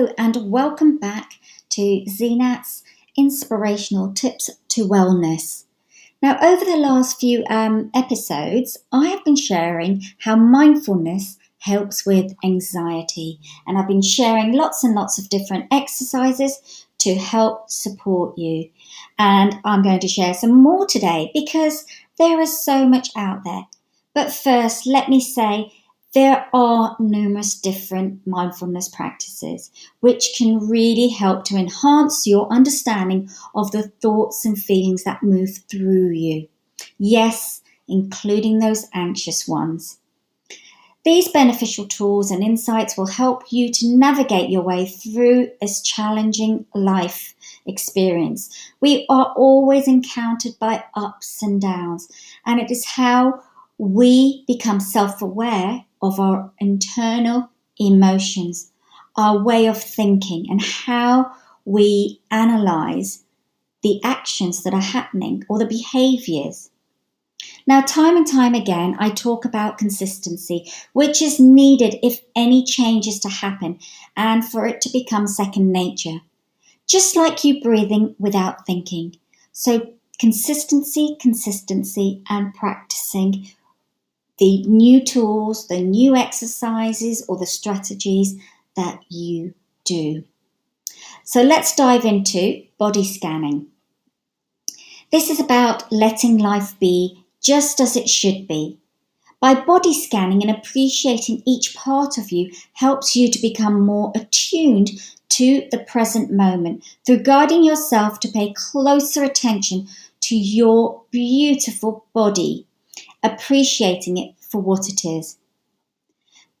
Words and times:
And 0.00 0.50
welcome 0.50 0.96
back 0.96 1.34
to 1.70 2.04
Zenat's 2.08 2.82
Inspirational 3.18 4.14
Tips 4.14 4.48
to 4.68 4.88
Wellness. 4.88 5.64
Now, 6.22 6.38
over 6.40 6.64
the 6.64 6.78
last 6.78 7.20
few 7.20 7.44
um, 7.50 7.90
episodes, 7.94 8.78
I 8.92 9.08
have 9.08 9.22
been 9.26 9.36
sharing 9.36 10.02
how 10.20 10.36
mindfulness 10.36 11.38
helps 11.58 12.06
with 12.06 12.34
anxiety, 12.42 13.40
and 13.66 13.76
I've 13.76 13.88
been 13.88 14.00
sharing 14.00 14.52
lots 14.52 14.82
and 14.82 14.94
lots 14.94 15.18
of 15.18 15.28
different 15.28 15.66
exercises 15.70 16.86
to 17.00 17.16
help 17.16 17.68
support 17.68 18.38
you. 18.38 18.70
And 19.18 19.56
I'm 19.66 19.82
going 19.82 20.00
to 20.00 20.08
share 20.08 20.32
some 20.32 20.62
more 20.62 20.86
today 20.86 21.30
because 21.34 21.84
there 22.18 22.40
is 22.40 22.64
so 22.64 22.88
much 22.88 23.10
out 23.16 23.44
there. 23.44 23.66
But 24.14 24.32
first, 24.32 24.86
let 24.86 25.10
me 25.10 25.20
say 25.20 25.72
there 26.12 26.48
are 26.52 26.96
numerous 26.98 27.54
different 27.54 28.26
mindfulness 28.26 28.88
practices 28.88 29.70
which 30.00 30.30
can 30.36 30.68
really 30.68 31.08
help 31.08 31.44
to 31.44 31.56
enhance 31.56 32.26
your 32.26 32.52
understanding 32.52 33.28
of 33.54 33.70
the 33.70 33.84
thoughts 34.02 34.44
and 34.44 34.58
feelings 34.58 35.04
that 35.04 35.22
move 35.22 35.58
through 35.68 36.10
you. 36.10 36.48
Yes, 36.98 37.62
including 37.86 38.58
those 38.58 38.88
anxious 38.92 39.46
ones. 39.46 39.98
These 41.02 41.28
beneficial 41.28 41.86
tools 41.86 42.30
and 42.30 42.42
insights 42.42 42.96
will 42.96 43.06
help 43.06 43.44
you 43.50 43.70
to 43.72 43.96
navigate 43.96 44.50
your 44.50 44.62
way 44.62 44.86
through 44.86 45.50
this 45.60 45.80
challenging 45.80 46.66
life 46.74 47.34
experience. 47.64 48.54
We 48.80 49.06
are 49.08 49.32
always 49.34 49.88
encountered 49.88 50.58
by 50.58 50.84
ups 50.94 51.42
and 51.42 51.58
downs, 51.58 52.08
and 52.44 52.60
it 52.60 52.70
is 52.70 52.84
how 52.84 53.42
we 53.78 54.44
become 54.46 54.78
self 54.78 55.22
aware 55.22 55.86
of 56.02 56.18
our 56.18 56.52
internal 56.58 57.50
emotions, 57.78 58.72
our 59.16 59.42
way 59.42 59.66
of 59.66 59.82
thinking, 59.82 60.46
and 60.50 60.62
how 60.62 61.30
we 61.64 62.20
analyze 62.30 63.24
the 63.82 64.00
actions 64.04 64.62
that 64.62 64.74
are 64.74 64.80
happening 64.80 65.44
or 65.48 65.58
the 65.58 65.66
behaviors. 65.66 66.70
Now, 67.66 67.80
time 67.80 68.16
and 68.16 68.26
time 68.26 68.54
again, 68.54 68.96
I 68.98 69.10
talk 69.10 69.44
about 69.44 69.78
consistency, 69.78 70.70
which 70.92 71.22
is 71.22 71.40
needed 71.40 71.98
if 72.02 72.20
any 72.36 72.64
change 72.64 73.06
is 73.06 73.20
to 73.20 73.28
happen 73.28 73.78
and 74.16 74.44
for 74.44 74.66
it 74.66 74.80
to 74.82 74.90
become 74.90 75.26
second 75.26 75.72
nature. 75.72 76.20
Just 76.86 77.16
like 77.16 77.44
you 77.44 77.60
breathing 77.62 78.14
without 78.18 78.66
thinking. 78.66 79.16
So, 79.52 79.92
consistency, 80.18 81.16
consistency, 81.20 82.22
and 82.28 82.52
practicing 82.54 83.46
the 84.40 84.62
new 84.62 85.04
tools, 85.04 85.68
the 85.68 85.82
new 85.82 86.16
exercises, 86.16 87.22
or 87.28 87.36
the 87.36 87.46
strategies 87.46 88.34
that 88.74 88.98
you 89.10 89.54
do. 89.84 90.24
So 91.24 91.42
let's 91.42 91.76
dive 91.76 92.06
into 92.06 92.64
body 92.78 93.04
scanning. 93.04 93.66
This 95.12 95.28
is 95.28 95.38
about 95.38 95.92
letting 95.92 96.38
life 96.38 96.78
be 96.80 97.24
just 97.42 97.80
as 97.80 97.96
it 97.96 98.08
should 98.08 98.48
be. 98.48 98.78
By 99.40 99.54
body 99.54 99.92
scanning 99.92 100.42
and 100.42 100.50
appreciating 100.50 101.42
each 101.46 101.74
part 101.74 102.16
of 102.16 102.32
you 102.32 102.50
helps 102.72 103.14
you 103.14 103.30
to 103.30 103.40
become 103.40 103.80
more 103.80 104.12
attuned 104.14 104.90
to 105.30 105.68
the 105.70 105.78
present 105.78 106.30
moment 106.30 106.84
through 107.04 107.22
guiding 107.22 107.62
yourself 107.62 108.20
to 108.20 108.28
pay 108.28 108.54
closer 108.56 109.22
attention 109.22 109.86
to 110.20 110.36
your 110.36 111.02
beautiful 111.10 112.04
body 112.12 112.66
appreciating 113.22 114.16
it 114.16 114.34
for 114.40 114.60
what 114.60 114.88
it 114.88 115.04
is. 115.04 115.36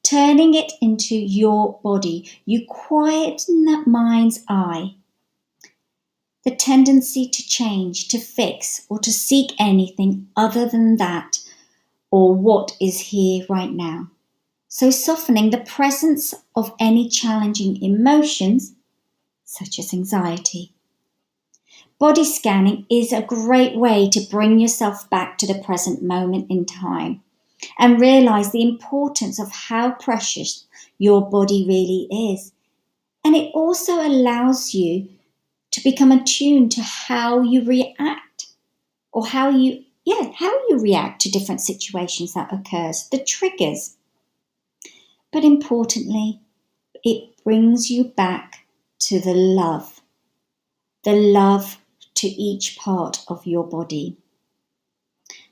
Turning 0.02 0.54
it 0.54 0.72
into 0.80 1.14
your 1.14 1.78
body, 1.82 2.30
you 2.44 2.66
quieten 2.66 3.64
that 3.66 3.86
mind's 3.86 4.42
eye. 4.48 4.94
The 6.44 6.54
tendency 6.56 7.28
to 7.28 7.46
change, 7.46 8.08
to 8.08 8.18
fix, 8.18 8.86
or 8.88 8.98
to 9.00 9.12
seek 9.12 9.52
anything 9.58 10.28
other 10.36 10.66
than 10.66 10.96
that 10.96 11.38
or 12.10 12.34
what 12.34 12.76
is 12.80 12.98
here 12.98 13.44
right 13.48 13.70
now. 13.70 14.10
So, 14.68 14.90
softening 14.90 15.50
the 15.50 15.58
presence 15.58 16.34
of 16.54 16.74
any 16.80 17.08
challenging 17.08 17.82
emotions, 17.82 18.74
such 19.44 19.78
as 19.78 19.92
anxiety. 19.92 20.72
Body 21.98 22.24
scanning 22.24 22.86
is 22.90 23.12
a 23.12 23.22
great 23.22 23.76
way 23.76 24.08
to 24.10 24.26
bring 24.30 24.58
yourself 24.58 25.08
back 25.10 25.36
to 25.38 25.46
the 25.46 25.62
present 25.62 26.02
moment 26.02 26.50
in 26.50 26.64
time 26.64 27.22
and 27.78 28.00
realize 28.00 28.52
the 28.52 28.62
importance 28.62 29.38
of 29.38 29.52
how 29.52 29.92
precious 29.92 30.66
your 30.98 31.28
body 31.28 31.64
really 31.66 32.32
is. 32.32 32.52
And 33.24 33.36
it 33.36 33.50
also 33.54 34.00
allows 34.00 34.72
you 34.72 35.08
to 35.72 35.82
become 35.82 36.10
attuned 36.10 36.72
to 36.72 36.82
how 36.82 37.42
you 37.42 37.64
react 37.64 38.46
or 39.12 39.26
how 39.26 39.50
you 39.50 39.84
yeah, 40.04 40.32
how 40.34 40.50
you 40.68 40.78
react 40.78 41.20
to 41.20 41.30
different 41.30 41.60
situations 41.60 42.32
that 42.32 42.52
occurs, 42.52 43.08
the 43.12 43.22
triggers. 43.22 43.96
But 45.30 45.44
importantly, 45.44 46.40
it 47.04 47.36
brings 47.44 47.90
you 47.90 48.04
back 48.04 48.66
to 49.00 49.20
the 49.20 49.34
love. 49.34 49.99
The 51.04 51.12
love 51.12 51.78
to 52.16 52.28
each 52.28 52.76
part 52.76 53.24
of 53.28 53.46
your 53.46 53.64
body. 53.64 54.18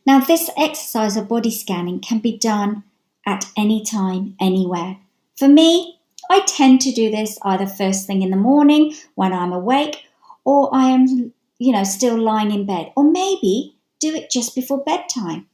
Now, 0.07 0.21
this 0.21 0.51
exercise 0.57 1.17
of 1.17 1.29
body 1.29 1.51
scanning 1.51 2.01
can 2.01 2.19
be 2.19 2.37
done 2.37 2.85
at 3.27 3.47
any 3.57 3.85
time, 3.85 4.37
anywhere. 4.41 4.99
For 5.37 5.49
me, 5.49 5.99
I 6.31 6.41
tend 6.41 6.81
to 6.83 6.93
do 6.93 7.11
this 7.11 7.39
either 7.43 7.67
first 7.67 8.07
thing 8.07 8.23
in 8.23 8.31
the 8.31 8.37
morning 8.37 8.95
when 9.15 9.33
I'm 9.33 9.53
awake 9.53 10.05
or 10.45 10.71
I 10.75 10.89
am, 10.89 11.33
you 11.59 11.73
know, 11.73 11.85
still 11.85 12.19
lying 12.19 12.51
in 12.51 12.65
bed, 12.65 12.93
or 12.97 13.05
maybe 13.05 13.77
do 13.99 14.15
it 14.15 14.31
just 14.31 14.55
before 14.55 14.83
bedtime. 14.83 15.47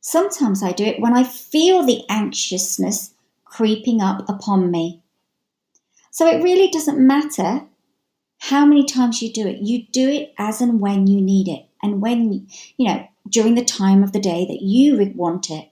Sometimes 0.00 0.62
I 0.62 0.72
do 0.72 0.84
it 0.84 1.00
when 1.00 1.16
I 1.16 1.24
feel 1.24 1.82
the 1.82 2.04
anxiousness 2.08 3.12
creeping 3.44 4.00
up 4.00 4.28
upon 4.28 4.70
me. 4.70 5.02
So 6.10 6.28
it 6.28 6.42
really 6.42 6.68
doesn't 6.70 7.04
matter 7.04 7.66
how 8.38 8.64
many 8.64 8.84
times 8.84 9.20
you 9.20 9.32
do 9.32 9.46
it. 9.46 9.58
You 9.58 9.86
do 9.92 10.08
it 10.08 10.32
as 10.38 10.60
and 10.60 10.80
when 10.80 11.06
you 11.06 11.20
need 11.20 11.48
it, 11.48 11.66
and 11.82 12.00
when, 12.00 12.48
you 12.76 12.86
know, 12.86 13.06
during 13.28 13.54
the 13.54 13.64
time 13.64 14.02
of 14.02 14.12
the 14.12 14.20
day 14.20 14.46
that 14.46 14.62
you 14.62 15.12
want 15.14 15.50
it. 15.50 15.70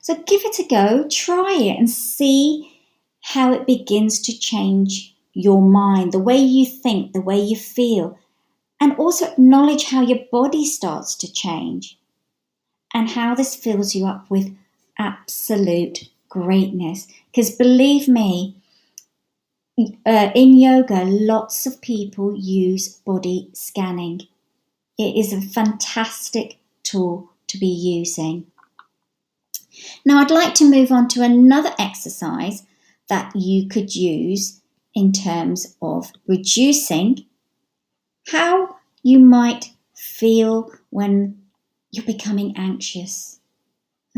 So 0.00 0.14
give 0.26 0.42
it 0.44 0.58
a 0.58 0.68
go, 0.68 1.08
try 1.08 1.54
it, 1.54 1.78
and 1.78 1.88
see 1.88 2.70
how 3.22 3.52
it 3.54 3.66
begins 3.66 4.20
to 4.22 4.38
change 4.38 5.16
your 5.32 5.62
mind, 5.62 6.12
the 6.12 6.18
way 6.18 6.36
you 6.36 6.66
think, 6.66 7.12
the 7.12 7.20
way 7.20 7.40
you 7.40 7.56
feel, 7.56 8.18
and 8.80 8.94
also 8.96 9.26
acknowledge 9.26 9.84
how 9.84 10.02
your 10.02 10.20
body 10.30 10.66
starts 10.66 11.14
to 11.16 11.32
change 11.32 11.98
and 12.92 13.10
how 13.10 13.34
this 13.34 13.56
fills 13.56 13.94
you 13.94 14.06
up 14.06 14.30
with 14.30 14.54
absolute 14.98 16.08
greatness. 16.28 17.08
Because 17.30 17.50
believe 17.50 18.06
me, 18.06 18.56
uh, 19.78 20.30
in 20.34 20.58
yoga, 20.58 21.04
lots 21.04 21.66
of 21.66 21.80
people 21.80 22.36
use 22.36 22.88
body 22.88 23.50
scanning. 23.54 24.20
It 24.98 25.16
is 25.16 25.32
a 25.32 25.40
fantastic 25.40 26.58
tool 26.82 27.30
to 27.48 27.58
be 27.58 27.66
using. 27.66 28.46
Now, 30.04 30.20
I'd 30.20 30.30
like 30.30 30.54
to 30.54 30.70
move 30.70 30.92
on 30.92 31.08
to 31.08 31.22
another 31.22 31.72
exercise 31.78 32.62
that 33.08 33.34
you 33.34 33.68
could 33.68 33.94
use 33.94 34.60
in 34.94 35.12
terms 35.12 35.76
of 35.82 36.12
reducing 36.26 37.26
how 38.28 38.76
you 39.02 39.18
might 39.18 39.70
feel 39.94 40.70
when 40.90 41.42
you're 41.90 42.04
becoming 42.04 42.54
anxious. 42.56 43.40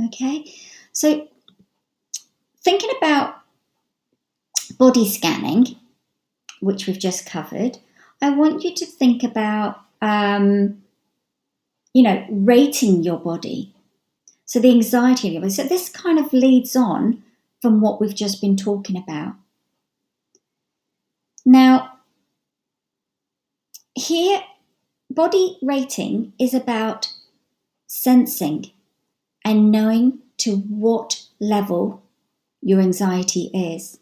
Okay, 0.07 0.53
so 0.93 1.27
thinking 2.63 2.91
about 2.99 3.37
body 4.79 5.09
scanning, 5.09 5.77
which 6.61 6.87
we've 6.87 6.99
just 6.99 7.27
covered, 7.27 7.79
I 8.21 8.31
want 8.31 8.65
you 8.65 8.75
to 8.75 8.87
think 8.87 9.23
about, 9.23 9.81
um, 10.01 10.83
you 11.93 12.03
know, 12.03 12.25
rating 12.31 13.03
your 13.03 13.19
body. 13.19 13.75
So 14.45 14.61
the 14.61 14.71
anxiety 14.71 15.29
of 15.29 15.33
your 15.35 15.43
body. 15.43 15.53
So 15.53 15.65
this 15.65 15.89
kind 15.89 16.19
of 16.19 16.33
leads 16.33 16.77
on 16.77 17.23
from 17.61 17.81
what 17.81 18.01
we've 18.01 18.15
just 18.15 18.41
been 18.41 18.57
talking 18.57 18.97
about. 18.97 19.35
Now, 21.45 21.93
here, 23.95 24.43
body 25.11 25.59
rating 25.63 26.33
is 26.39 26.55
about 26.55 27.13
sensing 27.87 28.71
and 29.45 29.71
knowing 29.71 30.19
to 30.39 30.57
what 30.57 31.23
level 31.41 32.03
your 32.61 32.81
anxiety 32.81 33.51
is. 33.55 33.99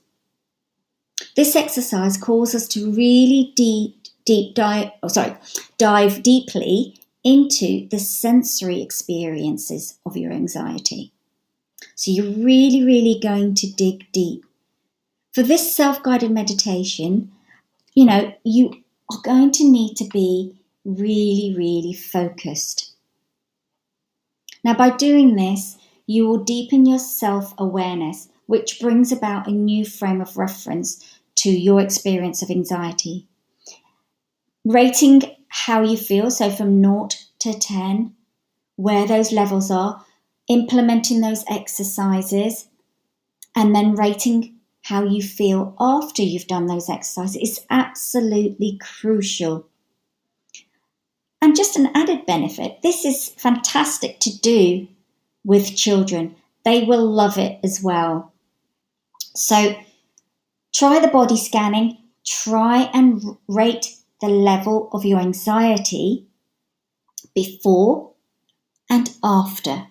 This 1.36 1.56
exercise 1.56 2.16
calls 2.16 2.54
us 2.54 2.68
to 2.68 2.92
really 2.92 3.52
deep, 3.56 3.96
deep 4.24 4.54
dive, 4.54 4.90
oh, 5.02 5.08
sorry, 5.08 5.36
dive 5.78 6.22
deeply 6.22 6.96
into 7.24 7.88
the 7.88 7.98
sensory 7.98 8.82
experiences 8.82 9.98
of 10.06 10.16
your 10.16 10.32
anxiety. 10.32 11.12
So 11.96 12.10
you're 12.10 12.44
really, 12.44 12.84
really 12.84 13.18
going 13.20 13.54
to 13.56 13.72
dig 13.72 14.10
deep. 14.12 14.44
for 15.32 15.42
this 15.42 15.74
self 15.74 16.02
guided 16.02 16.30
meditation, 16.30 17.32
you 17.94 18.04
know, 18.04 18.34
you 18.44 18.82
are 19.12 19.20
going 19.24 19.50
to 19.52 19.64
need 19.68 19.96
to 19.96 20.04
be 20.12 20.54
really, 20.84 21.54
really 21.56 21.92
focused. 21.92 22.92
Now, 24.64 24.74
by 24.74 24.90
doing 24.90 25.36
this, 25.36 25.76
you 26.06 26.26
will 26.26 26.42
deepen 26.44 26.86
your 26.86 26.98
self 26.98 27.54
awareness, 27.58 28.28
which 28.46 28.80
brings 28.80 29.12
about 29.12 29.48
a 29.48 29.52
new 29.52 29.84
frame 29.84 30.20
of 30.20 30.36
reference 30.36 31.13
to 31.44 31.50
your 31.50 31.78
experience 31.78 32.40
of 32.40 32.50
anxiety. 32.50 33.28
Rating 34.64 35.20
how 35.48 35.82
you 35.82 35.94
feel, 35.94 36.30
so 36.30 36.50
from 36.50 36.82
0 36.82 37.08
to 37.40 37.52
10, 37.52 38.14
where 38.76 39.06
those 39.06 39.30
levels 39.30 39.70
are, 39.70 40.02
implementing 40.48 41.20
those 41.20 41.44
exercises, 41.50 42.66
and 43.54 43.74
then 43.74 43.94
rating 43.94 44.56
how 44.84 45.04
you 45.04 45.22
feel 45.22 45.76
after 45.78 46.22
you've 46.22 46.46
done 46.46 46.66
those 46.66 46.88
exercises 46.88 47.36
is 47.36 47.60
absolutely 47.68 48.80
crucial. 48.82 49.68
And 51.42 51.54
just 51.54 51.76
an 51.76 51.90
added 51.94 52.24
benefit 52.24 52.80
this 52.82 53.04
is 53.04 53.28
fantastic 53.36 54.18
to 54.20 54.40
do 54.40 54.88
with 55.44 55.76
children, 55.76 56.36
they 56.64 56.84
will 56.84 57.06
love 57.06 57.36
it 57.36 57.60
as 57.62 57.82
well. 57.82 58.32
So, 59.34 59.76
try 60.74 60.98
the 60.98 61.08
body 61.08 61.36
scanning, 61.36 61.98
try 62.26 62.90
and 62.92 63.22
rate 63.48 63.96
the 64.20 64.28
level 64.28 64.90
of 64.92 65.04
your 65.04 65.20
anxiety 65.20 66.26
before 67.34 68.12
and 68.90 69.10
after. 69.22 69.86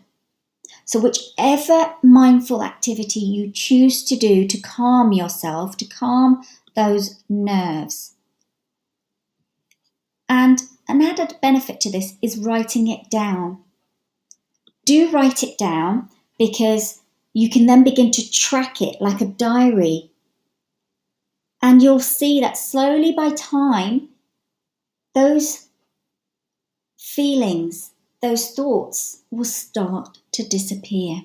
So, 0.86 1.00
whichever 1.00 1.94
mindful 2.04 2.62
activity 2.64 3.20
you 3.20 3.52
choose 3.52 4.04
to 4.06 4.16
do 4.16 4.48
to 4.48 4.62
calm 4.62 5.14
yourself, 5.14 5.78
to 5.78 5.86
calm 5.86 6.44
those 6.76 7.24
nerves. 7.30 8.16
And 10.28 10.62
an 10.88 11.02
added 11.02 11.36
benefit 11.42 11.80
to 11.82 11.92
this 11.92 12.14
is 12.22 12.38
writing 12.38 12.88
it 12.88 13.10
down. 13.10 13.60
Do 14.86 15.10
write 15.12 15.44
it 15.44 15.58
down 15.58 16.10
because 16.38 17.02
you 17.34 17.50
can 17.50 17.66
then 17.66 17.84
begin 17.84 18.12
to 18.12 18.32
track 18.32 18.82
it 18.82 19.00
like 19.00 19.22
a 19.22 19.26
diary. 19.26 20.12
And 21.64 21.82
you'll 21.82 22.02
see 22.02 22.42
that 22.42 22.58
slowly 22.58 23.14
by 23.14 23.30
time, 23.30 24.10
those 25.16 25.70
feelings, 27.00 27.92
those 28.22 28.50
thoughts 28.52 29.22
will 29.32 29.46
start 29.46 30.18
to 30.34 30.46
disappear. 30.46 31.22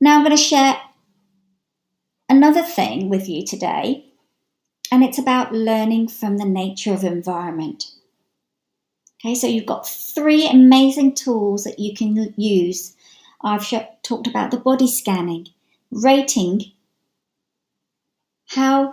Now, 0.00 0.16
I'm 0.16 0.24
going 0.24 0.34
to 0.34 0.42
share 0.42 0.80
another 2.30 2.62
thing 2.62 3.10
with 3.10 3.28
you 3.28 3.44
today, 3.44 4.06
and 4.90 5.04
it's 5.04 5.18
about 5.18 5.52
learning 5.52 6.08
from 6.08 6.38
the 6.38 6.46
nature 6.46 6.94
of 6.94 7.04
environment. 7.04 7.92
Okay, 9.20 9.34
so 9.34 9.46
you've 9.46 9.66
got 9.66 9.86
three 9.86 10.48
amazing 10.48 11.16
tools 11.16 11.64
that 11.64 11.78
you 11.78 11.94
can 11.94 12.32
use. 12.38 12.96
I've 13.42 13.68
talked 14.02 14.26
about 14.26 14.52
the 14.52 14.56
body 14.56 14.88
scanning, 14.88 15.48
rating 15.90 16.72
how 18.50 18.92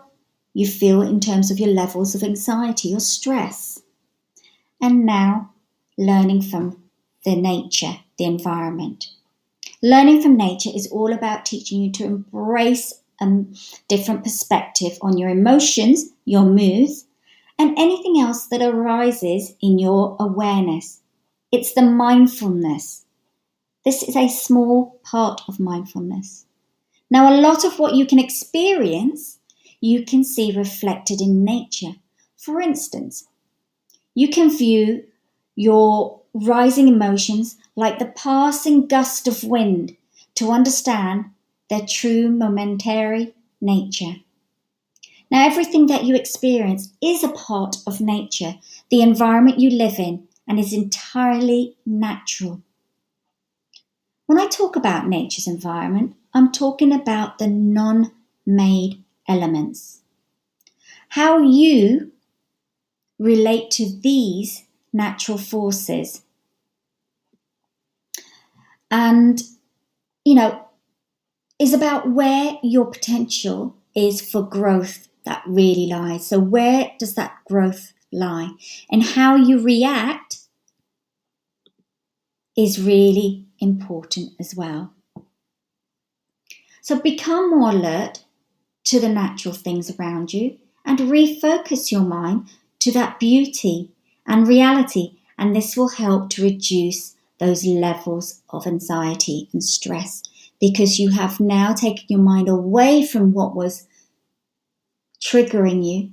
you 0.54 0.68
feel 0.68 1.02
in 1.02 1.20
terms 1.20 1.50
of 1.50 1.60
your 1.60 1.70
levels 1.70 2.14
of 2.14 2.22
anxiety 2.22 2.94
or 2.94 3.00
stress, 3.00 3.82
and 4.80 5.04
now 5.04 5.52
learning 5.98 6.44
from 6.44 6.80
the 7.26 7.36
nature, 7.36 7.98
the 8.20 8.26
environment. 8.26 9.08
Learning 9.82 10.22
from 10.22 10.38
nature 10.38 10.70
is 10.74 10.88
all 10.92 11.12
about 11.12 11.44
teaching 11.44 11.82
you 11.82 11.92
to 11.92 12.06
embrace 12.06 12.94
a 13.20 13.44
different 13.88 14.24
perspective 14.24 14.96
on 15.02 15.18
your 15.18 15.30
emotions, 15.30 16.06
your 16.26 16.44
moods, 16.44 17.08
and 17.58 17.76
anything 17.80 18.20
else 18.20 18.46
that 18.48 18.62
arises 18.62 19.56
in 19.60 19.80
your 19.80 20.16
awareness. 20.20 21.02
It's 21.52 21.74
the 21.74 21.82
mindfulness. 21.82 23.06
This 23.84 24.04
is 24.04 24.16
a 24.16 24.28
small 24.28 25.00
part 25.04 25.42
of 25.48 25.60
mindfulness. 25.60 26.46
Now, 27.10 27.34
a 27.34 27.42
lot 27.42 27.66
of 27.66 27.80
what 27.80 27.96
you 27.96 28.06
can 28.06 28.20
experience, 28.20 29.37
you 29.82 30.06
can 30.06 30.24
see 30.24 30.52
reflected 30.52 31.22
in 31.22 31.44
nature. 31.44 31.96
For 32.38 32.62
instance, 32.62 33.28
you 34.16 34.30
can 34.30 34.50
view 34.50 35.06
your 35.56 36.22
rising 36.34 36.88
emotions 36.88 37.58
like 37.76 38.00
the 38.00 38.06
passing 38.08 38.88
gust 38.88 39.28
of 39.28 39.44
wind 39.44 39.98
to 40.36 40.52
understand 40.52 41.26
their 41.70 41.86
true 41.88 42.30
momentary 42.30 43.34
nature. 43.62 44.18
Now, 45.32 45.46
everything 45.46 45.88
that 45.88 46.04
you 46.04 46.16
experience 46.16 46.92
is 47.02 47.24
a 47.24 47.30
part 47.30 47.78
of 47.88 48.02
nature, 48.02 48.56
the 48.90 49.02
environment 49.02 49.58
you 49.58 49.70
live 49.70 50.00
in, 50.00 50.28
and 50.46 50.60
is 50.60 50.74
entirely 50.74 51.78
natural. 51.86 52.62
When 54.28 54.40
I 54.40 54.46
talk 54.46 54.76
about 54.76 55.08
nature's 55.08 55.48
environment, 55.48 56.16
I'm 56.32 56.52
talking 56.52 56.92
about 56.94 57.40
the 57.40 57.48
non 57.48 58.12
made 58.46 59.04
elements. 59.28 60.02
How 61.10 61.40
you 61.40 62.12
relate 63.20 63.72
to 63.72 63.90
these 64.02 64.64
natural 64.94 65.38
forces. 65.38 66.24
And, 68.90 69.42
you 70.26 70.36
know, 70.36 70.66
is 71.60 71.74
about 71.74 72.12
where 72.12 72.58
your 72.64 72.86
potential 72.86 73.76
is 73.96 74.22
for 74.22 74.44
growth 74.44 75.08
that 75.26 75.44
really 75.48 75.88
lies. 75.88 76.28
So, 76.28 76.40
where 76.40 76.92
does 77.00 77.16
that 77.16 77.38
growth 77.48 77.94
lie? 78.12 78.52
And 78.92 79.04
how 79.04 79.36
you 79.36 79.62
react 79.62 80.40
is 82.58 82.82
really 82.82 83.46
important 83.60 84.34
as 84.40 84.56
well. 84.56 84.94
So, 86.82 87.00
become 87.00 87.52
more 87.52 87.72
alert 87.72 88.24
to 88.88 89.02
the 89.02 89.10
natural 89.10 89.54
things 89.54 89.92
around 90.00 90.34
you 90.34 90.58
and 90.86 91.00
refocus 91.00 91.92
your 91.92 92.02
mind 92.02 92.48
to 92.80 92.90
that 92.94 93.20
beauty 93.20 93.92
and 94.26 94.48
reality, 94.48 95.18
and 95.38 95.54
this 95.54 95.76
will 95.76 95.90
help 95.90 96.30
to 96.30 96.42
reduce 96.42 97.16
those 97.38 97.66
levels 97.66 98.42
of 98.50 98.66
anxiety 98.66 99.50
and 99.52 99.62
stress 99.62 100.24
because 100.62 101.00
you 101.00 101.12
have 101.12 101.40
now 101.40 101.74
taken 101.74 102.06
your 102.08 102.22
mind 102.22 102.48
away 102.48 103.06
from 103.06 103.34
what 103.34 103.56
was 103.56 103.88
triggering 105.22 105.86
you 105.86 106.12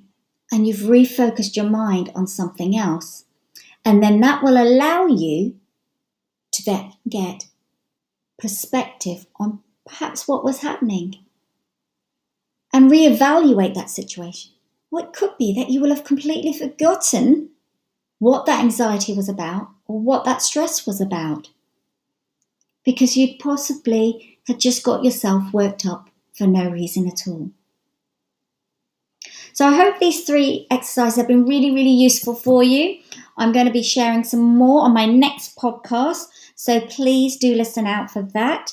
and 0.51 0.67
you've 0.67 0.89
refocused 0.91 1.55
your 1.55 1.71
mind 1.71 2.11
on 2.17 2.27
something 2.27 2.77
else. 2.77 3.25
And 3.85 4.03
then 4.03 4.21
that 4.21 4.43
will 4.43 4.61
allow 4.61 5.07
you 5.07 5.55
to 6.53 6.91
get 7.09 7.47
perspective 8.37 9.27
on 9.37 9.61
perhaps 9.87 10.27
what 10.27 10.45
was 10.45 10.61
happening 10.61 11.24
and 12.75 12.91
reevaluate 12.91 13.75
that 13.75 13.89
situation. 13.89 14.51
Well, 14.91 15.05
it 15.05 15.13
could 15.13 15.39
be 15.39 15.55
that 15.55 15.71
you 15.71 15.81
will 15.81 15.95
have 15.95 16.03
completely 16.03 16.53
forgotten 16.53 17.51
what 18.19 18.47
that 18.47 18.61
anxiety 18.61 19.15
was 19.15 19.29
about 19.29 19.69
or 19.87 20.01
what 20.01 20.25
that 20.25 20.43
stress 20.43 20.85
was 20.85 21.01
about 21.01 21.51
because 22.85 23.17
you'd 23.17 23.39
possibly 23.39 24.39
had 24.49 24.59
just 24.59 24.83
got 24.83 25.05
yourself 25.05 25.53
worked 25.53 25.87
up 25.87 26.11
for 26.33 26.49
no 26.49 26.69
reason 26.69 27.07
at 27.07 27.29
all. 27.29 27.51
So 29.53 29.69
I 29.69 29.77
hope 29.77 30.01
these 30.01 30.25
three 30.25 30.67
exercises 30.69 31.17
have 31.17 31.29
been 31.29 31.47
really, 31.47 31.71
really 31.71 31.91
useful 31.91 32.35
for 32.35 32.65
you. 32.65 32.99
I'm 33.39 33.53
going 33.53 33.67
to 33.67 33.73
be 33.73 33.85
sharing 33.85 34.25
some 34.25 34.41
more 34.41 34.83
on 34.83 34.93
my 34.93 35.07
next 35.07 35.57
podcast, 35.57 36.27
so 36.57 36.81
please 36.81 37.37
do 37.37 37.55
listen 37.55 37.87
out 37.87 38.11
for 38.11 38.23
that. 38.23 38.73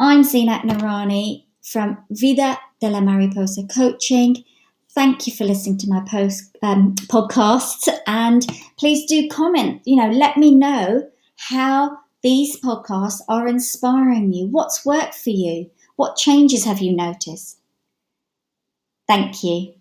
I'm 0.00 0.22
Zinat 0.22 0.62
Narani 0.62 1.44
from 1.62 1.98
Vida 2.10 2.58
de 2.80 2.88
la 2.88 3.00
Mariposa 3.00 3.62
Coaching. 3.72 4.44
Thank 4.92 5.26
you 5.26 5.32
for 5.32 5.44
listening 5.44 5.78
to 5.78 5.88
my 5.88 6.00
post 6.08 6.56
um, 6.62 6.94
podcasts, 7.08 7.88
and 8.06 8.46
please 8.78 9.06
do 9.06 9.28
comment. 9.28 9.82
You 9.84 9.96
know, 9.96 10.10
let 10.10 10.36
me 10.36 10.54
know 10.54 11.08
how 11.36 11.98
these 12.22 12.60
podcasts 12.60 13.20
are 13.28 13.46
inspiring 13.46 14.32
you. 14.32 14.46
What's 14.46 14.84
worked 14.84 15.14
for 15.14 15.30
you? 15.30 15.70
What 15.96 16.16
changes 16.16 16.64
have 16.64 16.80
you 16.80 16.94
noticed? 16.94 17.58
Thank 19.06 19.44
you. 19.44 19.74